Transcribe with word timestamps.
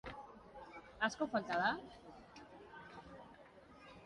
Asko 1.07 1.27
falta 1.33 1.59
da? 1.65 1.69